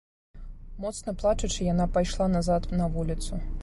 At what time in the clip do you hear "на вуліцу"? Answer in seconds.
2.83-3.33